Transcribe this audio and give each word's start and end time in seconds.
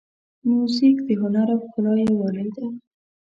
موزیک 0.49 0.97
د 1.07 1.09
هنر 1.21 1.47
او 1.53 1.59
ښکلا 1.63 1.93
یووالی 2.07 2.47
دی. 2.55 2.67